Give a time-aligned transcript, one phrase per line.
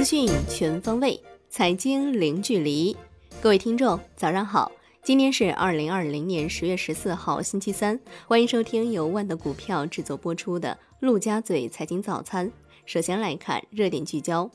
[0.00, 2.96] 资讯全方位，财经零距离。
[3.42, 4.72] 各位听众，早上好！
[5.02, 8.00] 今天是二零二零年十月十四号，星期三。
[8.26, 12.50] 欢迎收听由万德股票制作播出的陆家嘴财经早餐。
[12.86, 14.50] 首先来看热点聚焦。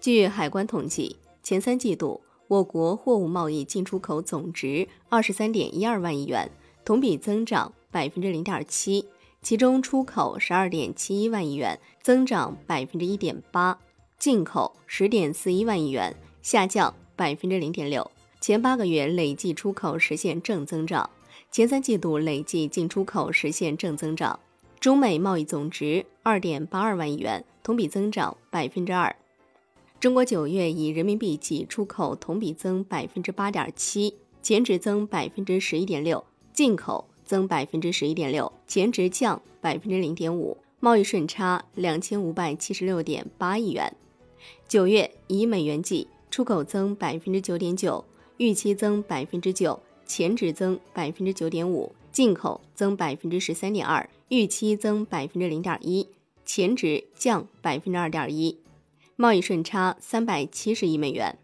[0.00, 1.14] 据海关统计，
[1.44, 6.50] 前三季度我国货物贸易进出口总值二十三点一二万亿元，
[6.84, 9.06] 同比增长百分之零点七。
[9.42, 13.78] 其中出口十二点七一万亿元，增长百分之一点八；
[14.22, 18.08] 进口十点四一万亿元，下降百分之零点六。
[18.40, 21.10] 前八个月累计出口实现正增长，
[21.50, 24.38] 前三季度累计进出口实现正增长。
[24.78, 29.16] 中美贸易总值二点八二万亿元，同比增长百分之二。
[29.98, 37.08] 中国九月以人民币计出口同比增百分之八点七，前值增百分之十一点六，进口。
[37.24, 43.96] 增百分之十一点六，前值降百分之零点五，贸易顺差两千五百七十六点八亿元。
[44.68, 48.04] 九月以美元计，出口增百分之九点九，
[48.36, 56.08] 预期增百分之九，前值增百分之九点五，进口增百分之十三点二，预期增百分之零点一，
[56.44, 58.58] 前值降百分之二点一，
[59.16, 61.38] 贸易顺差三百七十亿美元。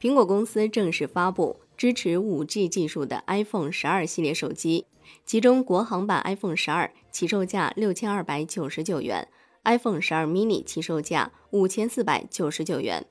[0.00, 1.60] 苹果公司正式发布。
[1.78, 4.86] 支持 5G 技术的 iPhone 十二系列手机，
[5.24, 9.28] 其中国行版 iPhone 十二起售价六千二百九十九元
[9.68, 13.04] ，iPhone 十二 mini 起售价五千四百九十九元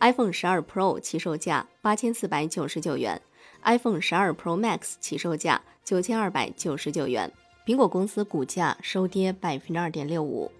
[0.00, 3.18] ，iPhone 十二 Pro 起售价八千四百九十九元
[3.62, 7.32] ，iPhone 十二 Pro Max 起售价九千二百九十九元。
[7.64, 10.52] 苹果公司股价收跌百分之二点六五。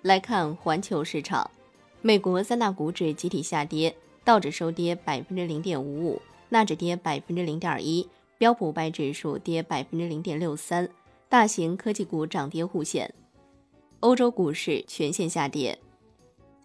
[0.00, 1.50] 来看环球市场，
[2.00, 6.22] 美国三大股指集体下跌，道指收跌百分之零点五五。
[6.48, 10.88] 纳指跌百分之零点一，标普五百指数跌百分之零点六三，
[11.28, 13.12] 大型科技股涨跌互现。
[14.04, 15.78] 欧洲股市全线下跌，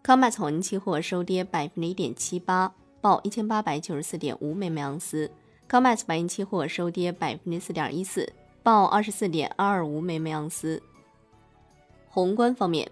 [0.04, 5.32] 康麦草泥期货收跌百分之一点七八，报一千八百九十四点五美每盎司。
[5.66, 8.30] 康麦斯白银期货收跌百分之四点一四，
[8.62, 10.84] 报二十四点二二五美每盎司。
[12.10, 12.92] 宏观方面，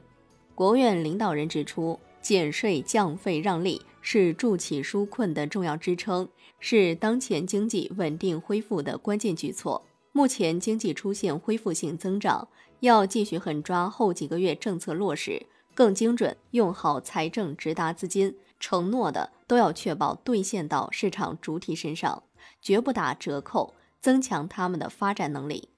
[0.55, 3.81] 国务院领导人指出，减税降费让利。
[3.99, 6.29] 是助企纾困的重要支撑，
[6.61, 9.83] 是当前经济稳定恢复的关键举措。
[10.17, 12.47] 目前经济出现恢复性增长，
[12.79, 15.45] 要继续狠抓后几个月政策落实，
[15.75, 22.23] 更精准用好财政直达资金，承诺的都要确保兑现到市场主体身上，
[22.63, 25.69] 绝不打折扣，增强他们的发展能力。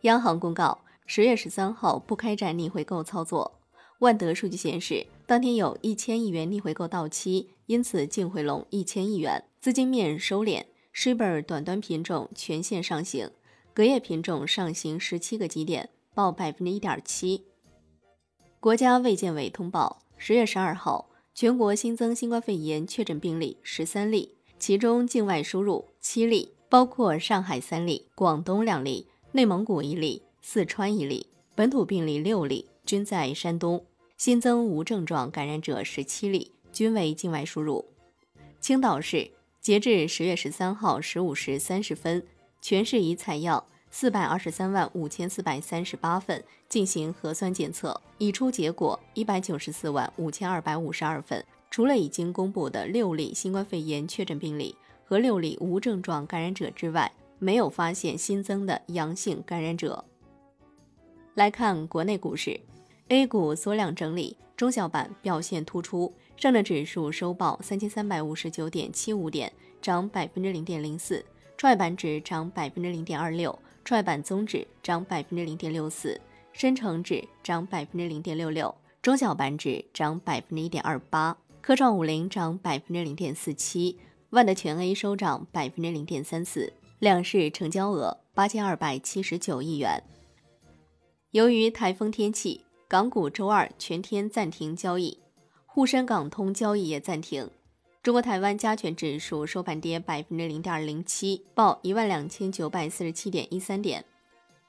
[0.00, 3.60] 央行公告，十月十三号不开展逆回购操作。
[3.98, 10.64] 万德数据显示，当天有一千亿元逆回购到期，因此净回笼一千亿元，资金面收敛。
[10.96, 13.30] Shiba 短端品种全线上行，
[13.74, 17.44] 隔夜品种上行十七个基点，报百分之一点七。
[18.58, 32.70] 国家卫健委通报，十月十二号，全国新增新冠肺炎确诊病例十三例，其中境外输入七例，包括上海三例、广东两例、内蒙古一例、四川一例，本土病例六例。
[32.86, 33.84] 均在山东
[34.16, 37.84] 新增无症状感染者十七例，均为境外输入。
[38.60, 39.30] 青岛市
[39.66, 42.24] 截至十月十三号十五时三十分，
[42.60, 51.44] 全市已采样四百二十三万五千四百三十八份进行核酸检测，已出结果一百九十四万五千二百五十二份。
[51.68, 57.10] 除了已经公布的六例新冠肺炎确诊病例和六例无症状感染者之外，
[57.40, 60.04] 没有发现新增的阳性感染者。
[61.34, 62.60] 来看国内股市。
[63.08, 66.14] A 股缩量整理，中小板表现突出。
[66.36, 71.24] 上证指数收报三千三百五十九点七五点，涨百分之零点零四；
[71.56, 76.20] 创业板指涨百分之零点二六，创业板综指涨百分之零点六四，
[76.52, 83.96] 深成指涨百分之零点六六，中小板指涨百分之一点二八，科创五零涨百分之零点四七，
[84.28, 86.70] 万德全 A 收涨百分之零点三四。
[86.98, 90.02] 两市成交额八千二百七十九亿元。
[91.30, 92.60] 由于台风天气。
[92.88, 95.18] 港股周二全天暂停交易，
[95.76, 97.50] 沪深港通交易也暂停。
[98.02, 104.02] 中国台湾加权指数收盘跌百分之零点零七，报一万两千九百四十七点一三点。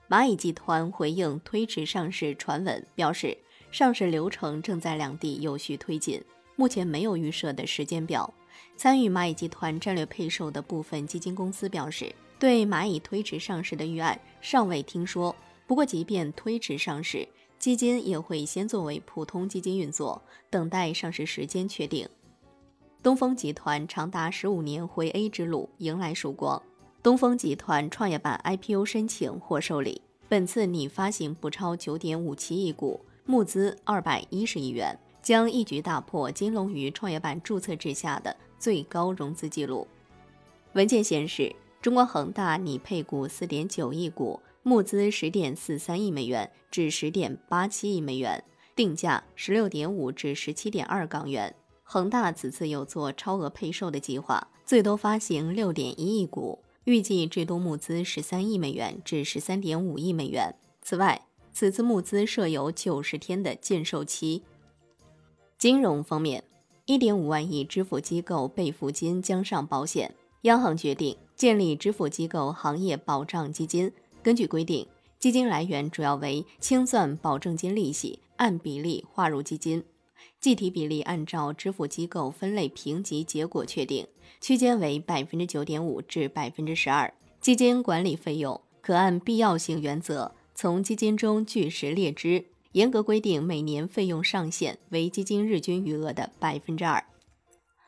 [0.10, 3.38] 蚂蚁集团回应推迟上市传闻，表示
[3.72, 6.22] 上市流程正在两地有序推进，
[6.58, 8.34] 目前没有预设的时间表。
[8.76, 15.34] 参与蚂蚁集团战略配售的部分基金公司表示，对蚂蚁推迟上市的预案尚未听说。
[15.66, 17.26] 不过，即便推迟上市，
[17.68, 22.08] 基金也会先作为普通基金运作，等待上市时间确定。
[23.04, 26.64] 东风集团长达十五年回 A 之路迎来曙光。
[27.04, 39.86] 东风集团创业板 IPO 申请获受理，本次拟发行不超九点五七亿股，募资二百一十亿元，将一举打破金龙鱼创业板注册制下的最高融资记录。
[40.72, 48.44] 文件显示，中国恒大拟配股四点九亿股，募资十点四三亿美元至十点八七亿美元，
[48.76, 51.56] 定价十六点五至十七点二港元。
[51.84, 60.54] 恒大此次有做超额配售的计划，最多发行六点一亿股，预计最多募资十三亿美元至十三点五亿美元。
[60.82, 64.44] 此外，此次募资设有九十天的禁售期。
[65.58, 66.44] 金融方面，
[66.86, 70.14] 一点五万亿支付机构备付金将上保险。
[70.42, 73.92] 央行决定建立支付机构行业保障基金。
[74.28, 74.86] 根据规定，
[75.18, 79.86] 基金来源主要为清算保证金利息，按比例划入基金，
[80.42, 84.06] 计提比例按照支付机构分类评级结果确定，
[84.42, 87.14] 区间为百分之九点五至百分之十二。
[87.40, 92.48] 基金管理费用可按必要性原则从基金中据实列支。
[92.74, 97.02] 严格规定，每年费用上限为基金日均余额的百分之二。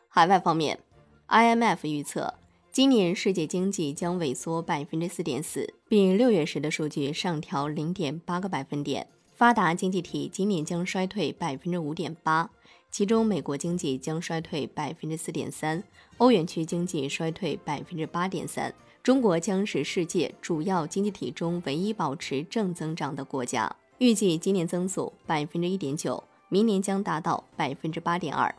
[0.08, 0.80] 海外方面
[1.28, 2.36] ，IMF 预测
[2.72, 9.08] 今年世界经济将萎缩百分之四点四，比六月时的数据上调零点八个百分点。
[9.32, 12.52] 发达经济体今年将衰退百分之五点八，
[12.92, 15.84] 其中美国经济将衰退百分之四点三，
[16.18, 23.76] 欧元区经济衰退百分之八点三，中国将是世界主要经济体中唯一保持正增长的国家。
[23.98, 28.54] 预计今年增速百分之一点九，明年将达到百分之八点二。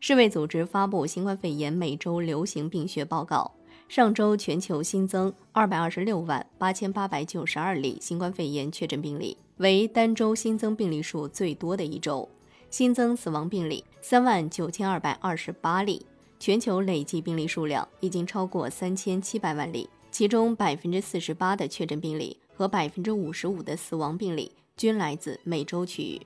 [0.00, 3.52] 世卫组织发布新冠肺炎每周流行病学报告，
[3.88, 12.28] 上周全球新增二百二十六万八千八百九十二例新冠肺炎确诊病例，为单周新增病例数最多的一周。
[12.70, 16.06] 新增死亡病例三万九千二百二十八例，
[16.38, 24.52] 全球累计病例数量已经超过三千七百万例，其中百分之四十八的确诊病例和百分之五十五的死亡病例。
[24.74, 26.20] 均来自美洲区域。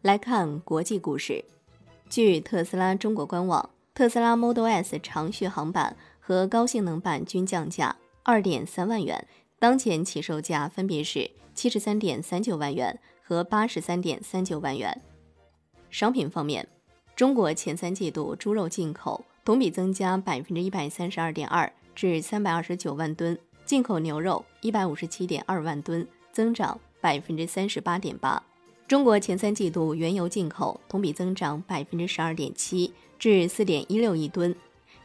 [0.00, 1.44] 来看国际故事，
[2.08, 9.26] 据特斯拉中国官网，特斯拉 Model S 长续航版和高性能版均降价二点三万元，
[9.58, 15.02] 当前起售价分别是七十三点三九万元和八十三点三九万元。
[15.90, 16.68] 商品方面，
[17.16, 26.80] 中国前三季度猪肉进口同比增加百分之一百三十二点二，至三百二十九万吨；进口牛肉一百五十七点二万吨，增长。
[27.00, 28.42] 百分之三十八点八，
[28.86, 34.54] 中国前三季度原油进口同比增长百分之十二点七，至四点一六亿吨；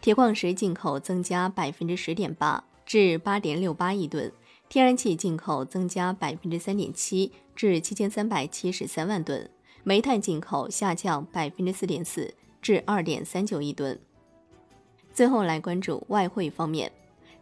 [0.02, 4.31] 铁矿石进口增加百分之十点八，至八点六八亿吨；
[4.68, 9.48] 天然气进口增加百分之三点七，至七千三百七十三万吨；
[9.86, 13.98] 煤炭进口下降百分之四点四，至二点三九亿吨。
[15.14, 16.92] 最后来关注外汇方面，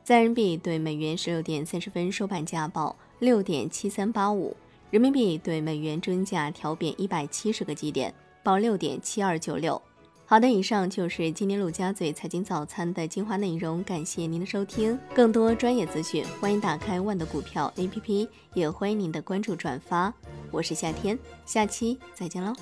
[0.03, 2.95] 在人民币对美元十六点三十分收盘价报。
[3.19, 4.55] 六点七三八五
[4.89, 9.81] 人民币对美元中价调贬一百七十个基点，报六点七二九六。
[10.25, 14.97] 好的，以上就是今天陆家嘴财经早餐的精华内容，感谢您的收听。
[15.13, 20.13] 更多专业资讯，欢迎打开万的股票 APP，也欢迎您的关注转发。
[20.51, 22.53] 我是夏天，下期再见喽。